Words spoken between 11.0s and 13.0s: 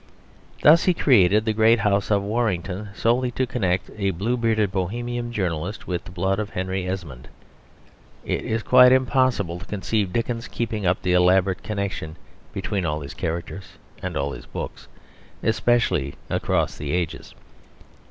this elaborate connection between